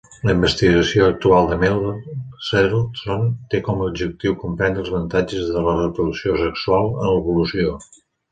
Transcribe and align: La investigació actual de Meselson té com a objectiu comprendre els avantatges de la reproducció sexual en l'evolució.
La 0.27 0.33
investigació 0.35 1.03
actual 1.09 1.49
de 1.51 1.57
Meselson 1.63 3.27
té 3.53 3.61
com 3.69 3.83
a 3.83 3.89
objectiu 3.91 4.39
comprendre 4.45 4.83
els 4.87 4.91
avantatges 4.95 5.53
de 5.57 5.63
la 5.69 5.77
reproducció 5.83 6.41
sexual 6.47 6.89
en 7.05 7.13
l'evolució. 7.13 7.77